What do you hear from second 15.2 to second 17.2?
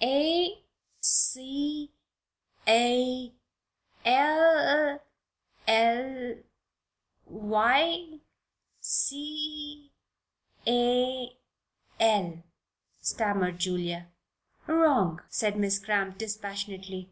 said Miss Cramp, dispassionately.